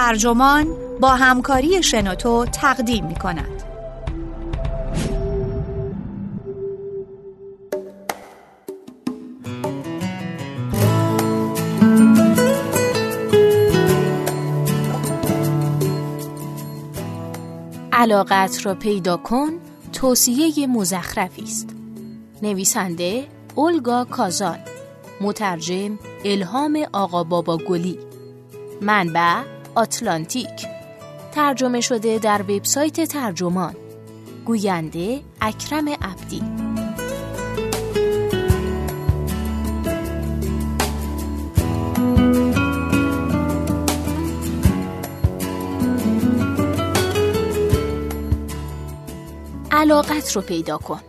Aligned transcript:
ترجمان 0.00 0.66
با 1.00 1.08
همکاری 1.08 1.82
شنوتو 1.82 2.44
تقدیم 2.44 3.06
می 3.06 3.14
کند. 3.14 3.62
علاقت 17.92 18.66
را 18.66 18.74
پیدا 18.74 19.16
کن 19.16 19.50
توصیه 19.92 20.66
مزخرفی 20.66 21.42
است 21.42 21.68
نویسنده 22.42 23.26
اولگا 23.54 24.04
کازان 24.04 24.58
مترجم 25.20 25.98
الهام 26.24 26.86
آقا 26.92 27.24
بابا 27.24 27.56
گلی 27.56 27.98
منبع 28.80 29.59
آتلانتیک 29.74 30.66
ترجمه 31.32 31.80
شده 31.80 32.18
در 32.18 32.42
وبسایت 32.42 33.00
ترجمان. 33.00 33.76
گوینده 34.44 35.20
اکرم 35.40 35.88
عبدی. 35.88 36.42
علاقت 49.72 50.36
رو 50.36 50.42
پیدا 50.42 50.78
کن. 50.78 51.00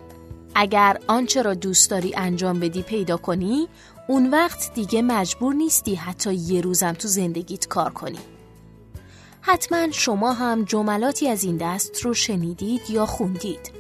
اگر 0.56 0.98
آنچه 1.08 1.42
را 1.42 1.54
دوست 1.54 1.90
داری 1.90 2.14
انجام 2.16 2.60
بدی 2.60 2.82
پیدا 2.82 3.18
کنی 3.18 3.68
اون 4.08 4.30
وقت 4.30 4.74
دیگه 4.74 5.02
مجبور 5.02 5.54
نیستی 5.54 5.96
حتی 5.96 6.34
یه 6.34 6.62
روزم 6.62 6.94
تو 6.94 7.08
زندگیت 7.08 7.68
کار 7.68 7.90
کنی. 7.90 8.20
حتما 9.42 9.92
شما 9.92 10.34
هم 10.34 10.64
جملاتی 10.64 11.30
از 11.30 11.44
این 11.44 11.58
دست 11.58 12.02
رو 12.02 12.14
شنیدید 12.14 12.90
یا 12.90 13.06
خوندید 13.06 13.72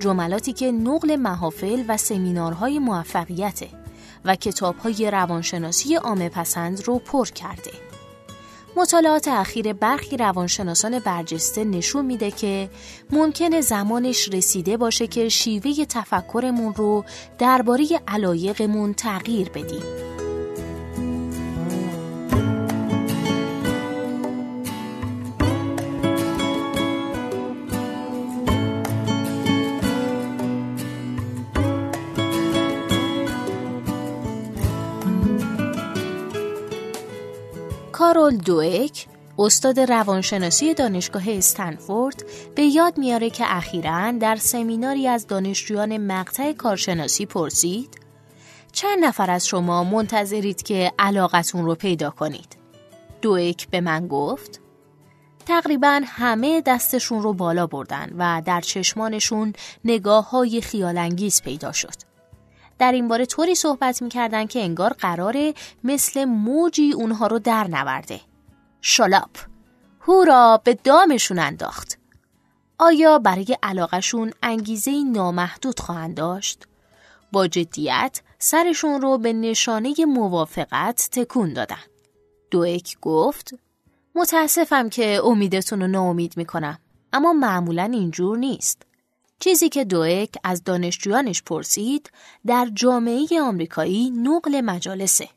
جملاتی 0.00 0.52
که 0.52 0.72
نقل 0.72 1.16
محافل 1.16 1.84
و 1.88 1.96
سمینارهای 1.96 2.78
موفقیته 2.78 3.68
و 4.24 4.36
کتابهای 4.36 5.10
روانشناسی 5.10 5.94
عامه 5.94 6.28
پسند 6.28 6.84
رو 6.84 6.98
پر 6.98 7.26
کرده 7.26 7.70
مطالعات 8.76 9.28
اخیر 9.28 9.72
برخی 9.72 10.16
روانشناسان 10.16 10.98
برجسته 10.98 11.64
نشون 11.64 12.04
میده 12.04 12.30
که 12.30 12.70
ممکنه 13.10 13.60
زمانش 13.60 14.28
رسیده 14.28 14.76
باشه 14.76 15.06
که 15.06 15.28
شیوه 15.28 15.84
تفکرمون 15.84 16.74
رو 16.74 17.04
درباره 17.38 17.86
علایقمون 18.08 18.94
تغییر 18.94 19.48
بدیم. 19.48 19.82
کارول 38.00 38.36
دوئک 38.36 39.06
استاد 39.38 39.80
روانشناسی 39.80 40.74
دانشگاه 40.74 41.22
استنفورد 41.28 42.24
به 42.54 42.62
یاد 42.62 42.98
میاره 42.98 43.30
که 43.30 43.44
اخیرا 43.46 44.12
در 44.12 44.36
سمیناری 44.36 45.08
از 45.08 45.26
دانشجویان 45.26 45.96
مقطع 45.96 46.52
کارشناسی 46.52 47.26
پرسید 47.26 48.00
چند 48.72 49.04
نفر 49.04 49.30
از 49.30 49.46
شما 49.46 49.84
منتظرید 49.84 50.62
که 50.62 50.92
علاقتون 50.98 51.64
رو 51.64 51.74
پیدا 51.74 52.10
کنید؟ 52.10 52.56
دوئک 53.22 53.68
به 53.70 53.80
من 53.80 54.08
گفت 54.08 54.60
تقریبا 55.46 56.00
همه 56.04 56.62
دستشون 56.66 57.22
رو 57.22 57.32
بالا 57.32 57.66
بردن 57.66 58.10
و 58.18 58.42
در 58.44 58.60
چشمانشون 58.60 59.52
نگاه 59.84 60.30
های 60.30 60.60
خیالانگیز 60.60 61.42
پیدا 61.42 61.72
شد. 61.72 62.09
در 62.80 62.92
این 62.92 63.08
باره 63.08 63.26
طوری 63.26 63.54
صحبت 63.54 64.02
می‌کردن 64.02 64.46
که 64.46 64.60
انگار 64.60 64.92
قراره 64.92 65.54
مثل 65.84 66.24
موجی 66.24 66.92
اونها 66.92 67.26
رو 67.26 67.38
در 67.38 67.68
نورده. 67.68 68.20
شلاپ 68.80 69.30
هورا 70.00 70.60
به 70.64 70.74
دامشون 70.74 71.38
انداخت. 71.38 71.98
آیا 72.78 73.18
برای 73.18 73.56
علاقشون 73.62 74.32
انگیزه 74.42 75.02
نامحدود 75.12 75.80
خواهند 75.80 76.16
داشت؟ 76.16 76.66
با 77.32 77.46
جدیت 77.46 78.20
سرشون 78.38 79.00
رو 79.00 79.18
به 79.18 79.32
نشانه 79.32 79.94
موافقت 80.06 81.08
تکون 81.12 81.52
دادن. 81.52 81.84
دوک 82.50 82.96
گفت 83.00 83.54
متاسفم 84.14 84.88
که 84.88 85.20
امیدتون 85.24 85.80
رو 85.80 85.86
ناامید 85.86 86.36
می‌کنم 86.36 86.78
اما 87.12 87.32
معمولا 87.32 87.90
اینجور 87.92 88.38
نیست. 88.38 88.82
چیزی 89.40 89.68
که 89.68 89.84
دوک 89.84 90.30
از 90.44 90.64
دانشجویانش 90.64 91.42
پرسید 91.42 92.10
در 92.46 92.68
جامعه 92.74 93.26
آمریکایی 93.42 94.10
نقل 94.10 94.60
مجالسه. 94.60 95.28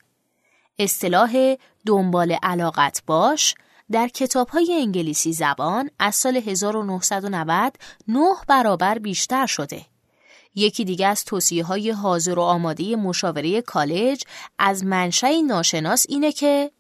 اصطلاح 0.80 1.56
دنبال 1.86 2.32
علاقت 2.32 3.04
باش 3.08 3.56
در 3.92 4.08
کتاب 4.08 4.50
های 4.50 4.74
انگلیسی 4.74 5.34
زبان 5.34 5.90
از 6.00 6.16
سال 6.16 6.38
1990 6.38 7.76
نه 8.08 8.36
برابر 8.48 8.98
بیشتر 9.00 9.46
شده. 9.46 9.86
یکی 10.56 10.86
دیگه 10.86 11.08
از 11.08 11.26
توصیه 11.26 11.64
های 11.64 11.92
حاضر 11.92 12.40
و 12.40 12.42
آماده 12.42 12.96
مشاوره 12.96 13.62
کالج 13.62 14.24
از 14.60 14.86
منشأ 14.86 15.42
ناشناس 15.48 16.06
اینه 16.10 16.32
که 16.32 16.72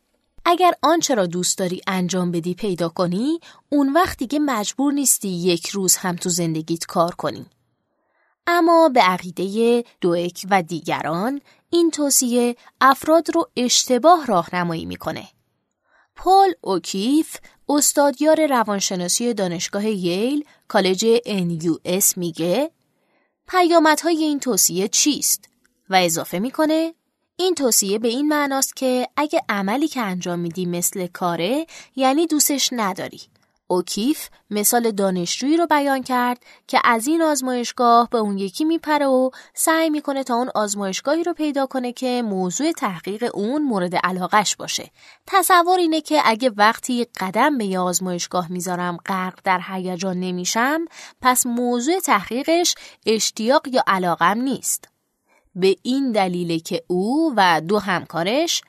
اگر 0.46 0.74
آنچه 0.81 1.16
را 1.16 1.26
دوست 1.26 1.58
داری 1.58 1.81
انجام 1.88 2.31
بدی 2.31 2.54
پیدا 2.54 2.90
کنی 2.90 3.40
اون 3.70 3.94
وقت 3.94 4.18
دیگه 4.18 4.40
مجبور 4.40 4.94
نیستی 4.94 5.30
یک 5.30 5.68
روز 5.68 5.96
هم 5.96 6.16
تو 6.16 6.30
زندگیت 6.30 6.86
کار 6.86 7.16
کنی. 7.16 7.46
اما 8.48 8.90
به 8.90 9.02
عقیده 9.02 9.84
دوک 10.02 10.46
و 10.50 10.62
دیگران 10.64 11.42
این 11.70 11.92
توصیه 11.92 12.56
افراد 12.81 13.36
رو 13.36 13.50
اشتباه 13.58 14.26
راهنمایی 14.26 14.86
می‌کنه. 14.86 15.28
پل 16.16 16.52
اوکیف 16.62 17.38
استادیار 17.70 18.48
روانشناسی 18.48 19.34
دانشگاه 19.34 19.86
ییل 19.86 20.46
کالج 20.68 21.06
NUS 21.25 22.18
میگه 22.18 22.72
پیامدهای 23.48 24.24
این 24.24 24.40
توصیه 24.40 24.88
چیست 24.88 25.50
و 25.90 25.96
اضافه 25.96 26.40
می‌کنه 26.40 26.94
این 27.36 27.56
توصیه 27.56 28.00
به 28.00 28.08
این 28.08 28.28
معناست 28.28 28.76
که 28.76 29.08
اگه 29.18 29.42
عملی 29.50 29.88
که 29.88 30.02
انجام 30.02 30.40
میدی 30.40 30.66
مثل 30.66 31.08
کاره 31.08 31.66
یعنی 31.96 32.28
دوستش 32.28 32.70
نداری. 32.72 33.22
اوکیف 33.68 34.30
مثال 34.50 34.92
دانشجویی 34.92 35.58
رو 35.58 35.68
بیان 35.68 36.04
کرد 36.04 36.44
که 36.68 36.80
از 36.84 37.08
این 37.08 37.22
آزمایشگاه 37.22 38.10
به 38.10 38.18
اون 38.18 38.38
یکی 38.38 38.66
میپره 38.66 39.06
و 39.06 39.30
سعی 39.54 39.90
می‌کنه 39.90 40.24
تا 40.24 40.36
اون 40.36 40.50
آزمایشگاهی 40.56 41.24
رو 41.24 41.34
پیدا 41.34 41.66
کنه 41.66 41.94
که 41.94 42.22
موضوع 42.26 42.72
تحقیق 42.72 43.30
اون 43.34 43.64
مورد 43.64 43.96
علاقش 43.96 44.56
باشه. 44.56 44.92
تصور 45.28 45.80
اینه 45.80 46.02
که 46.02 46.22
اگه 46.26 46.52
وقتی 46.58 47.06
قدم 47.20 47.58
به 47.58 47.66
یه 47.66 47.80
آزمایشگاه 47.80 48.52
می‌ذارم 48.52 48.98
غرق 49.06 49.40
در 49.44 49.62
هیجان 49.68 50.20
نمیشم 50.20 50.86
پس 51.22 51.46
موضوع 51.46 52.00
تحقیقش 52.00 52.76
اشتیاق 53.06 53.68
یا 53.68 53.84
علاقم 53.88 54.42
نیست. 54.42 54.93
به 55.56 55.75
این 55.84 56.12
دلیل 56.12 56.59
که 56.59 56.84
او 56.88 57.34
و 57.38 57.62
دو 57.68 57.80
همکارش 57.80 58.62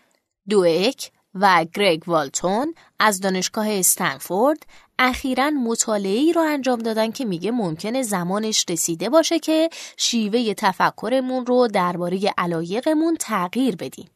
دوئک 0.49 1.11
و 1.34 1.67
گرگ 1.75 2.03
والتون 2.06 2.75
از 2.99 3.21
دانشگاه 3.21 3.71
استنفورد 3.71 4.67
اخیرا 4.99 5.50
مطالعه 5.50 6.33
را 6.33 6.49
انجام 6.49 6.78
دادن 6.78 7.11
که 7.11 7.25
میگه 7.25 7.50
ممکنه 7.50 8.03
زمانش 8.03 8.65
رسیده 8.69 9.09
باشه 9.09 9.39
که 9.39 9.71
شیوه 9.97 10.55
تفکرمون 10.55 11.47
رو 11.47 11.69
درباره 11.69 12.34
علایقمون 12.39 13.17
تغییر 13.21 13.77
بدیم. 13.77 14.11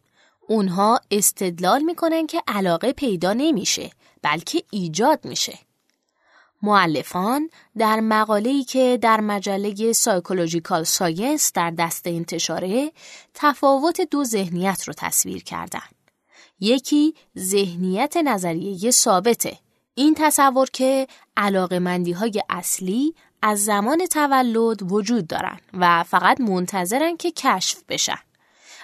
اونها 0.49 1.01
استدلال 1.11 1.83
می‌کنن 1.83 2.27
که 2.27 2.43
علاقه 2.47 2.93
پیدا 2.93 3.33
نمیشه 3.33 3.91
بلکه 4.23 4.63
ایجاد 4.71 5.25
میشه. 5.25 5.59
مؤلفان 6.63 7.51
در 7.79 8.01
مقاله‌ای 8.01 8.65
که 8.65 8.99
در 9.03 9.21
مجله 9.21 9.93
Psychological 9.93 10.85
Science 10.85 11.53
در 11.53 11.71
دست 11.71 12.07
انتشاره 12.07 12.93
تفاوت 13.35 14.01
دو 14.01 14.25
ذهنیت 14.25 14.85
رو 14.87 14.95
تصویر 14.97 15.45
کردند. 15.45 15.95
یکی 16.61 17.15
ذهنیت 17.39 18.17
نظریه 18.17 18.91
ثابته 18.91 19.59
این 19.95 20.15
تصور 20.15 20.67
که 20.73 21.07
علاقه 21.37 21.79
مندی 21.79 22.13
های 22.13 22.43
اصلی 22.51 23.15
از 23.43 23.65
زمان 23.65 24.07
تولد 24.07 24.93
وجود 24.93 25.27
دارن 25.27 25.61
و 25.73 26.05
فقط 26.05 26.41
منتظرن 26.41 27.17
که 27.17 27.31
کشف 27.31 27.83
بشن 27.89 28.19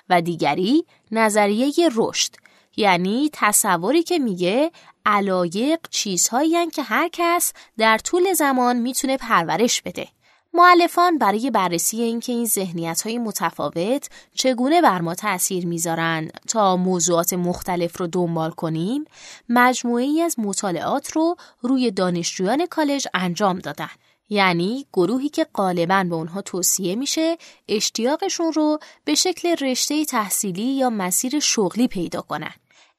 و 0.09 0.21
دیگری 0.21 0.85
نظریه 1.11 1.73
رشد 1.97 2.44
یعنی 2.77 3.31
تصوری 3.33 4.03
که 4.03 4.19
میگه 4.19 4.71
علایق 5.07 5.79
چیزهایی 5.91 6.71
که 6.71 6.83
هر 6.83 7.09
کس 7.13 7.53
در 7.79 7.99
طول 7.99 8.33
زمان 8.33 8.77
می‌تونه 8.77 9.17
پرورش 9.17 9.83
بده. 9.83 10.09
معلفان 10.57 11.19
برای 11.19 11.51
بررسی 11.51 12.03
اینکه 12.03 12.33
این 12.33 12.47
ذهنیت 12.47 13.03
های 13.03 13.19
متفاوت 13.19 14.09
چگونه 14.35 14.83
بر 14.83 15.01
ما 15.01 15.15
تأثیر 15.15 15.67
می‌ذارن 15.67 16.31
تا 16.49 16.77
موضوعات 16.77 17.33
مختلف 17.33 18.01
رو 18.01 18.07
دنبال 18.07 18.51
کنیم 18.51 19.05
مجموعه 19.49 20.05
ای 20.05 20.23
از 20.23 20.39
مطالعات 20.39 21.13
رو 21.13 21.37
روی 21.61 21.91
دانشجویان 21.91 22.67
کالج 22.67 23.07
انجام 23.15 23.59
دادن. 23.59 23.91
یعنی 24.29 24.87
گروهی 24.93 25.29
که 25.29 25.47
غالبا 25.55 26.05
به 26.09 26.15
اونها 26.15 26.43
توصیه 26.43 26.95
میشه 26.95 27.39
اشتیاقشون 27.69 28.53
رو 28.53 28.79
به 29.05 29.15
شکل 29.15 29.57
رشته 29.67 30.05
تحصیلی 30.05 30.63
یا 30.63 30.91
مسیر 30.91 31.41
شغلی 31.41 31.89
پیدا 31.89 32.21
کنن. 32.21 32.55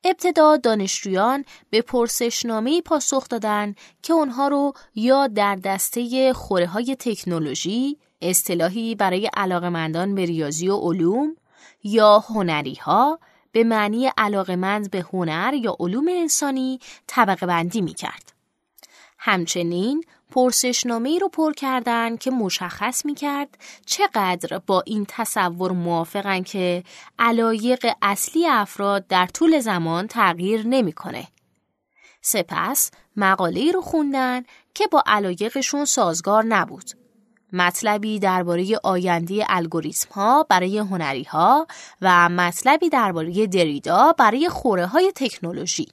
ابتدا 0.05 0.57
دانشجویان 0.57 1.45
به 1.69 1.81
پرسشنامه 1.81 2.81
پاسخ 2.81 3.27
دادن 3.29 3.75
که 4.01 4.13
اونها 4.13 4.47
رو 4.47 4.73
یا 4.95 5.27
در 5.27 5.55
دسته 5.55 6.33
خوره 6.33 6.67
های 6.67 6.95
تکنولوژی 6.99 7.97
اصطلاحی 8.21 8.95
برای 8.95 9.29
علاقمندان 9.33 10.15
به 10.15 10.25
ریاضی 10.25 10.69
و 10.69 10.77
علوم 10.77 11.35
یا 11.83 12.19
هنری 12.19 12.75
ها 12.75 13.19
به 13.51 13.63
معنی 13.63 14.11
علاقمند 14.17 14.91
به 14.91 15.05
هنر 15.13 15.53
یا 15.53 15.77
علوم 15.79 16.07
انسانی 16.09 16.79
طبقه 17.07 17.45
بندی 17.45 17.81
می 17.81 17.93
کرد. 17.93 18.33
همچنین 19.19 20.03
پرسشنامه 20.31 21.19
رو 21.19 21.29
پر 21.29 21.53
کردن 21.53 22.17
که 22.17 22.31
مشخص 22.31 23.05
می 23.05 23.15
کرد 23.15 23.57
چقدر 23.85 24.57
با 24.57 24.83
این 24.85 25.05
تصور 25.09 25.71
موافقن 25.71 26.43
که 26.43 26.83
علایق 27.19 27.93
اصلی 28.01 28.47
افراد 28.47 29.07
در 29.07 29.25
طول 29.25 29.59
زمان 29.59 30.07
تغییر 30.07 30.67
نمی‌کنه. 30.67 31.27
سپس 32.21 32.91
مقاله 33.15 33.71
رو 33.71 33.81
خوندن 33.81 34.43
که 34.73 34.87
با 34.87 35.03
علایقشون 35.07 35.85
سازگار 35.85 36.43
نبود. 36.43 36.91
مطلبی 37.53 38.19
درباره 38.19 38.79
آینده 38.83 39.45
الگوریتم 39.49 40.09
ها 40.11 40.45
برای 40.49 40.77
هنری 40.77 41.23
ها 41.23 41.67
و 42.01 42.29
مطلبی 42.29 42.89
درباره 42.89 43.47
دریدا 43.47 44.15
برای 44.17 44.49
خوره 44.49 44.85
های 44.85 45.11
تکنولوژی. 45.15 45.87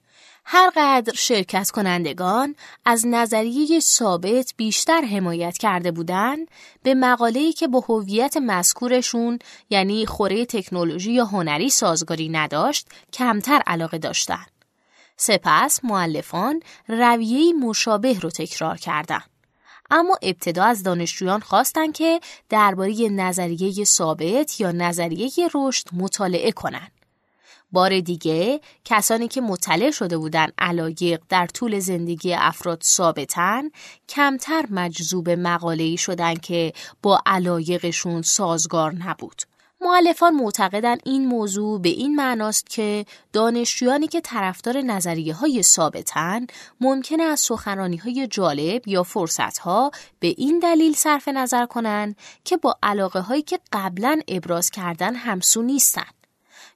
هر 0.45 0.73
قدر 0.77 1.15
شرکت 1.15 1.71
کنندگان 1.71 2.55
از 2.85 3.07
نظریه 3.07 3.81
ثابت 3.81 4.55
بیشتر 4.57 5.01
حمایت 5.01 5.59
کرده 5.59 5.91
بودند 5.91 6.49
به 6.83 6.95
مقاله‌ای 6.95 7.53
که 7.53 7.69
با 7.69 7.81
هویت 7.81 8.37
مذکورشون 8.37 9.39
یعنی 9.71 10.07
خوره 10.07 10.47
تکنولوژی 10.47 11.13
یا 11.13 11.25
هنری 11.25 11.71
سازگاری 11.71 12.29
نداشت 12.29 12.89
کمتر 13.13 13.63
علاقه 13.67 13.99
داشتند. 13.99 14.51
سپس 15.17 15.85
معلفان 15.85 16.61
رویه‌ای 16.89 17.53
مشابه 17.53 18.19
رو 18.19 18.31
تکرار 18.31 18.77
کردند. 18.77 19.31
اما 19.91 20.19
ابتدا 20.23 20.65
از 20.65 20.83
دانشجویان 20.83 21.41
خواستند 21.41 21.93
که 21.93 22.21
درباره 22.49 23.09
نظریه 23.09 23.85
ثابت 23.85 24.61
یا 24.61 24.73
نظریه 24.73 25.31
رشد 25.55 25.89
مطالعه 25.93 26.53
کنند. 26.53 26.93
بار 27.73 28.01
دیگه 28.01 28.61
کسانی 28.85 29.29
که 29.29 29.41
مطلع 29.41 29.91
شده 29.91 30.19
بودن 30.19 30.47
علایق 30.59 31.21
در 31.29 31.47
طول 31.47 31.79
زندگی 31.79 32.35
افراد 32.35 32.83
ثابتن 32.83 33.71
کمتر 34.09 34.67
مجذوب 34.71 35.31
مقاله 35.31 35.85
ای 35.85 35.97
شدن 35.97 36.35
که 36.35 36.73
با 37.03 37.23
علایقشون 37.27 38.23
سازگار 38.23 38.93
نبود. 38.93 39.43
معلفان 39.85 40.35
معتقدن 40.35 40.97
این 41.05 41.27
موضوع 41.27 41.81
به 41.81 41.89
این 41.89 42.17
معناست 42.17 42.71
که 42.71 43.07
دانشجویانی 43.33 44.07
که 44.07 44.21
طرفدار 44.21 44.81
نظریه 44.81 45.35
های 45.35 45.63
ثابتن 45.63 46.47
ممکنه 46.81 47.23
از 47.23 47.41
سخنرانی 47.41 47.97
های 47.97 48.27
جالب 48.27 48.89
یا 48.89 49.03
فرصت 49.03 49.59
ها 49.59 49.91
به 50.21 50.35
این 50.39 50.59
دلیل 50.59 50.95
صرف 50.95 51.29
نظر 51.29 51.67
کنند 51.67 52.17
که 52.45 52.57
با 52.57 52.79
علاقه 52.83 53.21
هایی 53.21 53.43
که 53.43 53.59
قبلا 53.73 54.21
ابراز 54.29 54.71
کردن 54.71 55.15
همسو 55.15 55.63
نیستن. 55.63 56.22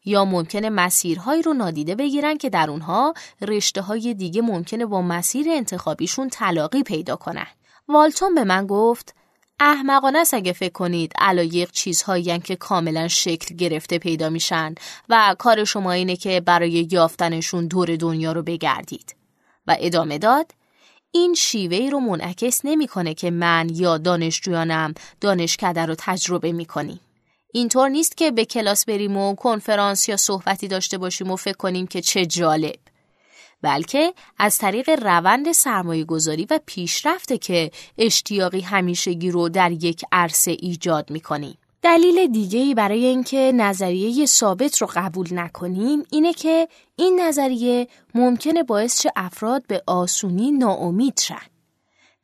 یا 0.07 0.25
ممکنه 0.25 0.71
مسیرهایی 0.71 1.43
رو 1.43 1.55
نادیده 1.55 1.95
بگیرن 1.95 2.39
که 2.39 2.51
در 2.51 2.71
اونها 2.71 3.15
رشته 3.43 3.81
های 3.81 4.15
دیگه 4.15 4.43
ممکنه 4.43 4.87
با 4.87 5.03
مسیر 5.03 5.47
انتخابیشون 5.51 6.29
تلاقی 6.29 6.83
پیدا 6.83 7.17
کنن. 7.17 7.47
والتون 7.89 8.35
به 8.35 8.45
من 8.45 8.67
گفت 8.67 9.15
احمقانه 9.61 10.19
است 10.19 10.35
اگه 10.35 10.53
فکر 10.53 10.73
کنید 10.73 11.13
علایق 11.19 11.71
چیزهایی 11.71 12.39
که 12.39 12.57
کاملا 12.57 13.09
شکل 13.09 13.55
گرفته 13.55 13.99
پیدا 13.99 14.29
میشن 14.29 14.75
و 15.09 15.37
کار 15.39 15.65
شما 15.65 15.93
اینه 15.93 16.17
که 16.17 16.41
برای 16.41 16.89
یافتنشون 16.91 17.67
دور 17.67 17.97
دنیا 17.97 18.33
رو 18.33 18.43
بگردید. 18.43 19.17
و 19.67 19.77
ادامه 19.81 20.19
داد 20.19 20.53
این 21.11 21.35
شیوه 21.35 21.91
رو 21.91 22.01
منعکس 22.01 22.61
نمی‌کنه 22.65 23.15
که 23.15 23.31
من 23.31 23.69
یا 23.75 23.99
دانشجویانم 23.99 24.95
دانشکده 25.21 25.87
رو 25.87 25.95
تجربه 25.99 26.53
می‌کنیم. 26.53 27.01
اینطور 27.57 27.89
نیست 27.89 28.17
که 28.17 28.31
به 28.31 28.45
کلاس 28.45 28.85
بریم 28.85 29.17
و 29.17 29.35
کنفرانس 29.35 30.09
یا 30.09 30.17
صحبتی 30.17 30.69
داشته 30.69 30.99
باشیم 30.99 31.31
و 31.31 31.37
فکر 31.37 31.57
کنیم 31.57 31.87
که 31.87 32.01
چه 32.01 32.27
جالب 32.27 32.77
بلکه 33.63 34.15
از 34.39 34.59
طریق 34.59 34.91
روند 34.91 35.53
سرمایه 35.53 36.05
گذاری 36.05 36.47
و 36.51 36.61
پیشرفته 36.67 37.39
که 37.39 37.71
اشتیاقی 37.99 38.61
همیشگی 38.61 39.31
رو 39.31 39.49
در 39.49 39.73
یک 39.73 40.05
عرصه 40.13 40.51
ایجاد 40.51 41.11
می‌کنیم. 41.11 41.59
دلیل 41.83 42.27
دیگه 42.33 42.75
برای 42.75 43.05
اینکه 43.05 43.53
نظریه 43.55 44.27
ثابت 44.27 44.79
رو 44.79 44.89
قبول 44.95 45.29
نکنیم 45.33 46.03
اینه 46.11 46.33
که 46.33 46.69
این 46.97 47.21
نظریه 47.21 47.89
ممکنه 48.15 48.63
باعث 48.63 49.07
افراد 49.17 49.67
به 49.67 49.83
آسونی 49.87 50.51
ناامید 50.51 51.21
شن. 51.21 51.56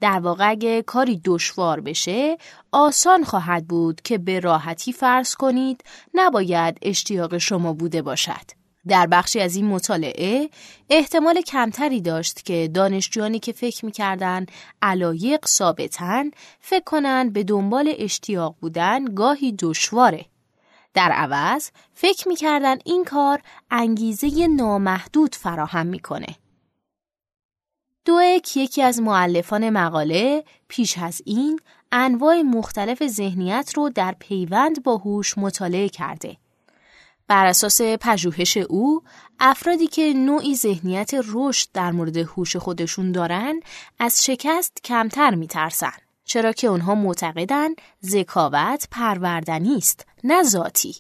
در 0.02 0.18
واقع 0.18 0.50
اگه 0.50 0.82
کاری 0.82 1.20
دشوار 1.24 1.80
بشه 1.80 2.38
آسان 2.72 3.24
خواهد 3.24 3.66
بود 3.66 4.00
که 4.00 4.18
به 4.18 4.40
راحتی 4.40 4.92
فرض 4.92 5.34
کنید 5.34 5.84
نباید 6.14 6.78
اشتیاق 6.82 7.38
شما 7.38 7.72
بوده 7.72 8.02
باشد. 8.02 8.50
در 8.88 9.06
بخشی 9.06 9.40
از 9.40 9.56
این 9.56 9.66
مطالعه 9.66 10.50
احتمال 10.90 11.40
کمتری 11.40 12.00
داشت 12.00 12.44
که 12.44 12.70
دانشجویانی 12.74 13.38
که 13.38 13.52
فکر 13.52 13.84
می‌کردن 13.84 14.46
علایق 14.82 15.46
ثابتن 15.46 16.30
فکر 16.60 16.84
کنند 16.84 17.32
به 17.32 17.44
دنبال 17.44 17.94
اشتیاق 17.98 18.54
بودن 18.60 19.04
گاهی 19.04 19.52
دشواره. 19.58 20.24
در 20.94 21.12
عوض 21.12 21.70
فکر 21.94 22.28
می‌کردن 22.28 22.76
این 22.84 23.04
کار 23.04 23.42
انگیزه 23.70 24.46
نامحدود 24.46 25.34
فراهم 25.34 25.86
می‌کنه. 25.86 26.36
دوک 28.04 28.56
یکی 28.56 28.82
از 28.82 29.00
معلفان 29.00 29.70
مقاله 29.70 30.44
پیش 30.68 30.98
از 30.98 31.22
این 31.24 31.60
انواع 31.92 32.42
مختلف 32.42 33.06
ذهنیت 33.06 33.72
رو 33.76 33.90
در 33.90 34.14
پیوند 34.18 34.82
با 34.82 34.96
هوش 34.96 35.38
مطالعه 35.38 35.88
کرده. 35.88 36.36
بر 37.28 37.46
اساس 37.46 37.80
پژوهش 37.80 38.56
او، 38.56 39.02
افرادی 39.40 39.86
که 39.86 40.12
نوعی 40.12 40.56
ذهنیت 40.56 41.10
رشد 41.28 41.68
در 41.74 41.92
مورد 41.92 42.16
هوش 42.16 42.56
خودشون 42.56 43.12
دارن، 43.12 43.60
از 43.98 44.24
شکست 44.24 44.78
کمتر 44.84 45.34
میترسن. 45.34 45.92
چرا 46.24 46.52
که 46.52 46.66
اونها 46.66 46.94
معتقدن 46.94 47.70
ذکاوت 48.04 48.88
پروردنی 48.90 49.76
است، 49.76 50.06
نه 50.24 50.42
ذاتی. 50.42 50.96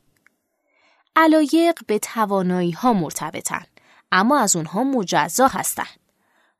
علایق 1.16 1.78
به 1.86 1.98
توانایی 1.98 2.70
ها 2.70 2.92
مرتبطن، 2.92 3.64
اما 4.12 4.38
از 4.38 4.56
اونها 4.56 4.84
مجزا 4.84 5.46
هستند. 5.46 6.01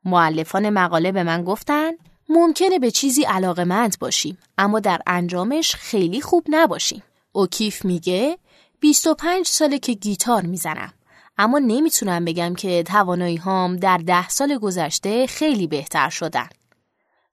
معلفان 0.04 0.70
مقاله 0.70 1.12
به 1.12 1.22
من 1.22 1.44
گفتن 1.44 1.92
ممکنه 2.28 2.78
به 2.78 2.90
چیزی 2.90 3.22
علاقمند 3.22 3.98
باشیم 3.98 4.38
اما 4.58 4.80
در 4.80 5.00
انجامش 5.06 5.74
خیلی 5.74 6.20
خوب 6.20 6.44
نباشیم. 6.48 7.02
اوکیف 7.32 7.84
میگه 7.84 8.38
25 8.80 9.46
ساله 9.46 9.78
که 9.78 9.92
گیتار 9.92 10.42
می‌زنم 10.42 10.92
اما 11.38 11.58
نمی‌تونم 11.58 12.24
بگم 12.24 12.54
که 12.54 12.82
توانایی 12.82 13.36
هام 13.36 13.76
در 13.76 13.98
ده 13.98 14.28
سال 14.28 14.58
گذشته 14.58 15.26
خیلی 15.26 15.66
بهتر 15.66 16.08
شدن. 16.08 16.48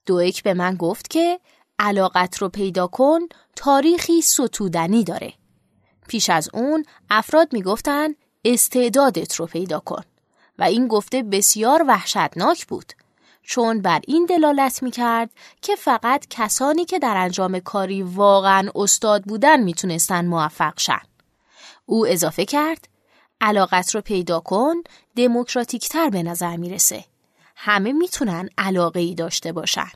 دویک 0.06 0.44
به 0.44 0.54
من 0.54 0.76
گفت 0.76 1.10
که 1.10 1.40
علاقت 1.80 2.38
رو 2.38 2.50
پیدا 2.50 2.88
کن 2.88 3.20
تاریخی 3.56 4.22
ستودنی 4.22 5.04
داره. 5.04 5.34
پیش 6.08 6.30
از 6.30 6.50
اون 6.54 6.86
افراد 7.10 7.54
می‌گفتن 7.54 8.08
استعدادت 8.46 9.36
رو 9.36 9.46
پیدا 9.46 9.80
کن. 9.80 10.04
و 10.60 10.64
این 10.64 10.88
گفته 10.88 11.24
بسیار 11.24 11.86
وحشتناک 11.88 12.68
بود 12.68 12.94
چون 13.44 13.82
بر 13.82 14.02
این 14.08 14.26
دلالت 14.26 14.84
می 14.84 14.92
کرد 14.92 15.30
که 15.62 15.76
فقط 15.76 16.28
کسانی 16.30 16.86
که 16.86 17.00
در 17.00 17.18
انجام 17.18 17.60
کاری 17.60 18.04
واقعا 18.04 18.70
استاد 18.76 19.24
بودن 19.24 19.60
می‌تونستن 19.60 20.26
موفق 20.26 20.80
شن. 20.80 21.02
او 21.86 22.08
اضافه 22.08 22.46
کرد 22.46 22.88
علاقت 23.42 23.96
رو 23.96 24.02
پیدا 24.02 24.40
کن 24.40 24.76
دموکراتیک 25.16 25.90
تر 25.90 26.10
به 26.10 26.24
نظر 26.24 26.58
می‌رسه. 26.58 27.06
همه 27.56 27.92
می‌تونن 27.94 28.50
علاقه 28.58 29.00
ای 29.00 29.16
داشته 29.16 29.52
باشن. 29.52 29.92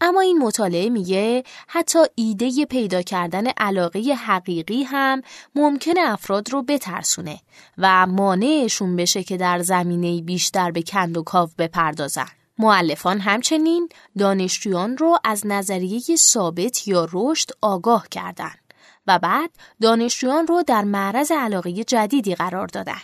اما 0.00 0.20
این 0.20 0.38
مطالعه 0.38 0.90
میگه 0.90 1.44
حتی 1.68 1.98
ایده 2.14 2.64
پیدا 2.64 3.02
کردن 3.02 3.46
علاقه 3.46 4.00
حقیقی 4.00 4.82
هم 4.82 5.22
ممکنه 5.54 6.00
افراد 6.00 6.52
رو 6.52 6.62
بترسونه 6.62 7.40
و 7.78 8.06
مانعشون 8.06 8.96
بشه 8.96 9.22
که 9.22 9.36
در 9.36 9.58
زمینه 9.58 10.22
بیشتر 10.22 10.70
به 10.70 10.82
کند 10.82 11.16
و 11.16 11.22
کاو 11.22 11.48
بپردازن. 11.58 12.28
معلفان 12.58 13.20
همچنین 13.20 13.88
دانشجویان 14.18 14.96
رو 14.96 15.18
از 15.24 15.46
نظریه 15.46 16.00
ثابت 16.16 16.88
یا 16.88 17.08
رشد 17.12 17.50
آگاه 17.62 18.08
کردند 18.10 18.58
و 19.06 19.18
بعد 19.18 19.50
دانشجویان 19.80 20.46
رو 20.46 20.62
در 20.66 20.84
معرض 20.84 21.32
علاقه 21.32 21.72
جدیدی 21.84 22.34
قرار 22.34 22.66
دادن. 22.66 23.00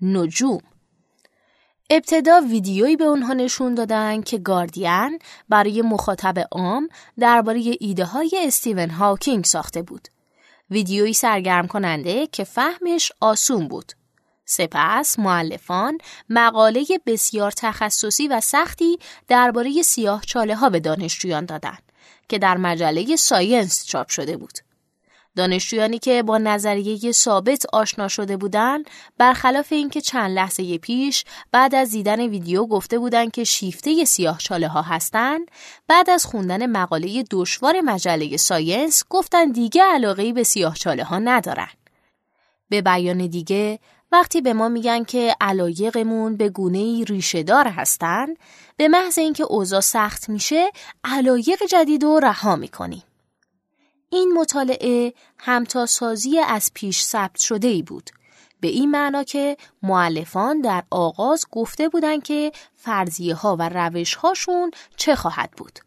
نجوم 0.00 0.60
ابتدا 1.94 2.40
ویدیویی 2.40 2.96
به 2.96 3.04
اونها 3.04 3.32
نشون 3.32 3.74
دادن 3.74 4.22
که 4.22 4.38
گاردین 4.38 5.18
برای 5.48 5.82
مخاطب 5.82 6.48
عام 6.52 6.88
درباره 7.18 7.76
ایده 7.80 8.04
های 8.04 8.30
استیون 8.46 8.90
هاکینگ 8.90 9.44
ساخته 9.44 9.82
بود. 9.82 10.08
ویدیویی 10.70 11.12
سرگرم 11.12 11.66
کننده 11.66 12.26
که 12.26 12.44
فهمش 12.44 13.12
آسون 13.20 13.68
بود. 13.68 13.92
سپس 14.44 15.18
معلفان 15.18 15.98
مقاله 16.28 16.84
بسیار 17.06 17.50
تخصصی 17.50 18.28
و 18.28 18.40
سختی 18.40 18.98
درباره 19.28 19.82
سیاه 19.82 20.22
چاله 20.26 20.54
ها 20.54 20.70
به 20.70 20.80
دانشجویان 20.80 21.44
دادند 21.44 21.92
که 22.28 22.38
در 22.38 22.56
مجله 22.56 23.16
Science 23.16 23.86
چاپ 23.86 24.08
شده 24.08 24.36
بود. 24.36 24.58
دانشجویانی 25.36 25.98
که 25.98 26.22
با 26.22 26.38
نظریه 26.38 27.12
ثابت 27.12 27.66
آشنا 27.72 28.08
شده 28.08 28.36
بودند 28.36 28.90
برخلاف 29.18 29.72
اینکه 29.72 30.00
چند 30.00 30.30
لحظه 30.30 30.78
پیش 30.78 31.24
بعد 31.52 31.74
از 31.74 31.90
دیدن 31.90 32.20
ویدیو 32.20 32.66
گفته 32.66 32.98
بودند 32.98 33.30
که 33.30 33.44
شیفته 33.44 34.04
سیاه 34.04 34.38
چاله 34.38 34.68
ها 34.68 34.82
هستند 34.82 35.50
بعد 35.88 36.10
از 36.10 36.26
خوندن 36.26 36.66
مقاله 36.66 37.24
دشوار 37.30 37.80
مجله 37.80 38.36
Science 38.36 39.04
گفتن 39.10 39.52
دیگه 39.52 39.82
علاقه 39.82 40.32
به 40.32 40.42
سیاه 40.42 40.74
چاله 40.74 41.04
ها 41.04 41.18
ندارن. 41.18 41.68
به 42.68 42.82
بیان 42.82 43.26
دیگه 43.26 43.78
وقتی 44.12 44.40
به 44.40 44.52
ما 44.52 44.68
میگن 44.68 45.04
که 45.04 45.36
علایقمون 45.40 46.36
به 46.36 46.48
گونه 46.48 47.04
ریشه 47.04 47.42
دار 47.42 47.68
هستن 47.68 48.26
به 48.76 48.88
محض 48.88 49.18
اینکه 49.18 49.44
اوضاع 49.44 49.80
سخت 49.80 50.28
میشه 50.28 50.70
علایق 51.04 51.62
جدید 51.70 52.02
رو 52.02 52.20
رها 52.20 52.56
می‌کنیم. 52.56 53.02
این 54.12 54.32
مطالعه 54.38 55.14
همتاسازی 55.38 56.38
از 56.38 56.70
پیش 56.74 57.02
ثبت 57.02 57.38
شده 57.38 57.68
ای 57.68 57.82
بود 57.82 58.10
به 58.60 58.68
این 58.68 58.90
معنا 58.90 59.22
که 59.22 59.56
معلفان 59.82 60.60
در 60.60 60.82
آغاز 60.90 61.46
گفته 61.50 61.88
بودند 61.88 62.22
که 62.22 62.52
فرضیه 62.74 63.34
ها 63.34 63.56
و 63.58 63.68
روش 63.68 64.14
هاشون 64.14 64.70
چه 64.96 65.14
خواهد 65.14 65.50
بود 65.56 65.78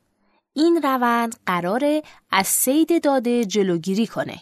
این 0.54 0.82
روند 0.84 1.36
قراره 1.46 2.04
از 2.32 2.48
سید 2.48 3.04
داده 3.04 3.46
جلوگیری 3.46 4.08
کنه 4.08 4.42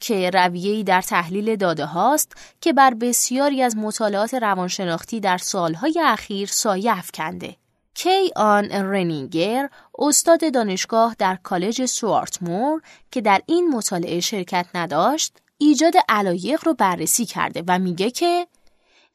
که 0.00 0.30
رویه‌ای 0.30 0.84
در 0.84 1.02
تحلیل 1.02 1.56
داده 1.56 1.84
هاست 1.84 2.32
که 2.60 2.72
بر 2.72 2.94
بسیاری 2.94 3.62
از 3.62 3.76
مطالعات 3.76 4.34
روانشناختی 4.34 5.20
در 5.20 5.38
سالهای 5.38 6.00
اخیر 6.04 6.48
سایه 6.48 6.98
افکنده. 6.98 7.56
کی 7.94 8.30
آن 8.36 8.64
رنینگر 8.64 9.68
استاد 9.98 10.54
دانشگاه 10.54 11.16
در 11.18 11.36
کالج 11.42 11.84
سوارتمور 11.84 12.82
که 13.10 13.20
در 13.20 13.42
این 13.46 13.68
مطالعه 13.68 14.20
شرکت 14.20 14.66
نداشت 14.74 15.36
ایجاد 15.58 15.94
علایق 16.08 16.60
رو 16.64 16.74
بررسی 16.74 17.24
کرده 17.26 17.64
و 17.68 17.78
میگه 17.78 18.10
که 18.10 18.46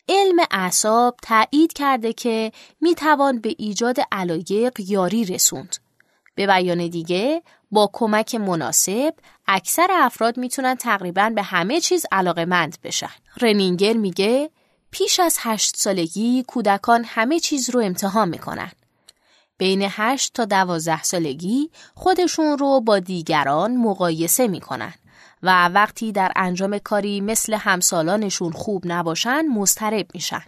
علم 0.09 0.39
اعصاب 0.51 1.15
تایید 1.21 1.74
کرده 1.74 2.13
که 2.13 2.51
می‌توان 2.81 3.39
به 3.39 3.55
ایجاد 3.57 3.98
علایق 4.12 4.79
یاری 4.79 5.25
رسوند. 5.25 5.75
به 6.36 6.48
بیان 6.48 6.88
دیگه 6.88 7.43
با 7.71 7.89
کمک 7.93 8.36
مناسب 8.36 9.13
اکثر 9.48 9.88
افراد 9.91 10.38
می‌تونن 10.38 10.75
تقریبا 10.75 11.31
به 11.36 11.43
همه 11.43 11.81
چیز 11.81 12.05
علاقه 12.12 12.45
مند 12.45 12.77
بشن. 12.83 13.09
رنینگر 13.41 13.93
میگه 13.93 14.50
پیش 14.91 15.19
از 15.19 15.38
هشت 15.39 15.77
سالگی 15.77 16.43
کودکان 16.48 17.03
همه 17.08 17.39
چیز 17.39 17.69
رو 17.69 17.79
امتحان 17.79 18.29
می‌کنن. 18.29 18.72
بین 19.58 19.88
هشت 19.89 20.34
تا 20.34 20.46
دوازده 20.46 21.03
سالگی 21.03 21.69
خودشون 21.96 22.58
رو 22.58 22.81
با 22.81 23.00
دیگران 23.00 23.77
مقایسه 23.77 24.48
می‌کنن 24.48 24.93
و 25.43 25.67
وقتی 25.67 26.12
در 26.12 26.31
انجام 26.36 26.77
کاری 26.77 27.22
مثل 27.22 27.53
همسالانشون 27.53 28.51
خوب 28.51 28.84
نباشن 28.86 29.48
مسترب 29.48 30.08
میشن. 30.13 30.43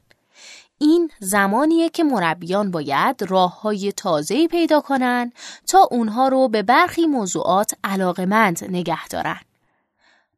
این 0.77 1.11
زمانیه 1.19 1.89
که 1.89 2.03
مربیان 2.03 2.71
باید 2.71 3.23
راه 3.29 3.61
های 3.61 3.91
تازه 3.91 4.47
پیدا 4.47 4.81
کنن 4.81 5.31
تا 5.67 5.87
اونها 5.91 6.27
رو 6.27 6.47
به 6.47 6.63
برخی 6.63 7.05
موضوعات 7.05 7.73
علاقمند 7.83 8.63
نگه 8.69 9.07
دارن. 9.07 9.39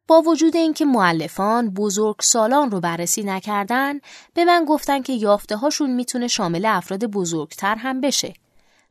با 0.06 0.22
وجود 0.22 0.56
اینکه 0.56 0.84
معلفان 0.84 1.70
بزرگ 1.70 2.16
سالان 2.20 2.70
رو 2.70 2.80
بررسی 2.80 3.22
نکردن 3.22 4.00
به 4.34 4.44
من 4.44 4.64
گفتن 4.64 5.02
که 5.02 5.12
یافته 5.12 5.56
هاشون 5.56 5.90
می‌تونه 5.90 6.28
شامل 6.28 6.64
افراد 6.64 7.04
بزرگتر 7.04 7.74
هم 7.74 8.00
بشه. 8.00 8.34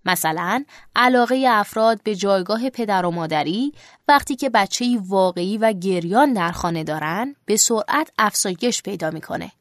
مثلا 0.06 0.64
علاقه 0.96 1.46
افراد 1.50 2.04
به 2.04 2.16
جایگاه 2.16 2.70
پدر 2.70 3.06
و 3.06 3.12
مادری 3.12 3.74
وقتی 4.08 4.36
که 4.36 4.50
بچه 4.50 5.00
واقعی 5.08 5.58
و 5.58 5.74
گریان 5.74 6.34
در 6.34 6.52
خانه 6.52 6.84
دارن 6.84 7.36
به 7.46 7.58
سرعت 7.58 8.12
افزایش 8.18 8.82
پیدا 8.82 9.12
می‌کنه. 9.12 9.52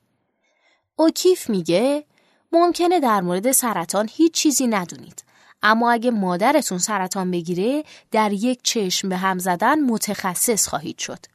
اوکیف 0.97 1.51
میگه 1.51 2.05
ممکنه 2.53 3.01
در 3.01 3.21
مورد 3.21 3.53
سرطان 3.53 4.09
هیچ 4.13 4.33
چیزی 4.33 4.67
ندونید 4.67 5.25
اما 5.63 5.91
اگه 5.91 6.11
مادرتون 6.11 6.79
سرطان 6.79 7.31
بگیره 7.31 7.85
در 8.11 8.33
یک 8.33 8.61
چشم 8.63 9.09
به 9.09 9.17
هم 9.17 9.39
زدن 9.39 9.81
متخصص 9.81 10.69
خواهید 10.69 10.99
شد. 10.99 11.32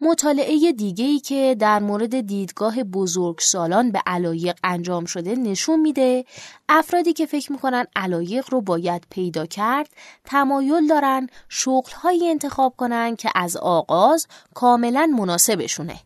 مطالعه 0.00 0.72
دیگه 0.72 1.04
ای 1.04 1.20
که 1.20 1.56
در 1.58 1.78
مورد 1.78 2.20
دیدگاه 2.20 2.84
بزرگ 2.84 3.38
سالان 3.38 3.92
به 3.92 4.02
علایق 4.06 4.58
انجام 4.64 5.04
شده 5.04 5.34
نشون 5.34 5.80
میده 5.80 6.24
افرادی 6.68 7.12
که 7.12 7.26
فکر 7.26 7.52
می‌کنن 7.52 7.84
علایق 7.96 8.44
رو 8.50 8.60
باید 8.60 9.06
پیدا 9.10 9.46
کرد 9.46 9.88
تمایل 10.24 10.86
دارن 10.86 11.28
شغلهایی 11.48 12.30
انتخاب 12.30 12.74
کنن 12.76 13.16
که 13.16 13.30
از 13.34 13.56
آغاز 13.56 14.26
کاملا 14.54 15.06
مناسبشونه. 15.18 16.00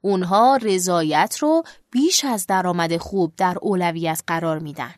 اونها 0.00 0.56
رضایت 0.56 1.36
رو 1.40 1.62
بیش 1.90 2.24
از 2.24 2.46
درآمد 2.46 2.96
خوب 2.96 3.32
در 3.36 3.56
اولویت 3.62 4.22
قرار 4.26 4.58
میدن. 4.58 4.94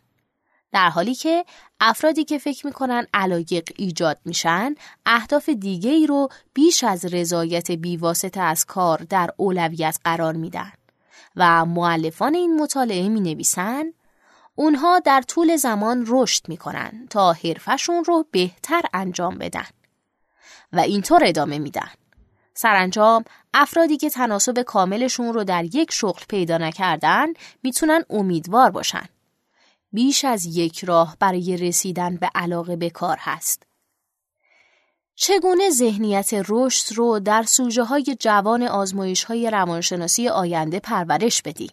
در 0.72 0.88
حالی 0.88 1.14
که 1.14 1.44
افرادی 1.80 2.25
که 2.25 2.38
فکر 2.38 2.66
می‌کنن 2.66 3.06
علایق 3.14 3.68
ایجاد 3.76 4.18
میشن 4.25 4.75
اهداف 5.06 5.48
دیگه 5.48 5.90
ای 5.90 6.06
رو 6.06 6.28
بیش 6.54 6.84
از 6.84 7.04
رضایت 7.04 7.70
بیواسطه 7.70 8.40
از 8.40 8.64
کار 8.64 8.98
در 8.98 9.30
اولویت 9.37 9.98
قرار 10.04 10.34
میدن 10.34 10.72
و 11.37 11.64
معلفان 11.64 12.34
این 12.34 12.60
مطالعه 12.60 13.08
می 13.08 13.20
نویسن 13.20 13.84
اونها 14.54 14.98
در 14.98 15.22
طول 15.22 15.56
زمان 15.56 16.04
رشد 16.08 16.48
می‌کنن 16.48 17.06
تا 17.10 17.32
حرفشون 17.32 18.04
رو 18.04 18.26
بهتر 18.30 18.82
انجام 18.94 19.38
بدن 19.38 19.66
و 20.72 20.80
اینطور 20.80 21.25
ادامه 21.25 21.58
میدن 21.58 21.90
سرانجام 22.54 23.25
افرادی 23.54 23.96
که 23.96 24.10
تناسب 24.10 24.62
کاملشون 24.62 25.32
رو 25.32 25.44
در 25.44 25.64
یک 25.64 25.92
شغل 25.92 26.22
پیدا 26.28 26.58
نکردن 26.58 27.26
می‌تونن 27.62 28.04
امیدوار 28.10 28.70
باشن. 28.70 29.04
بیش 29.92 30.25
از 30.25 30.47
یک 30.47 30.85
راه 30.85 31.16
برای 31.21 31.57
رسیدن 31.57 32.16
به 32.16 32.30
علاقه 32.35 32.76
به 32.76 32.90
کار 32.90 33.16
هست. 33.21 33.62
چگونه 35.14 35.71
ذهنیت 35.71 36.30
رشد 36.49 36.95
رو 36.95 37.18
در 37.18 37.42
سوژه 37.42 37.85
های 37.85 38.16
جوان 38.21 38.62
آزمایش 38.62 39.25
های 39.25 39.50
روانشناسی 39.50 40.28
آینده 40.28 40.80
پرورش 40.80 41.42
بدیم؟ 41.42 41.71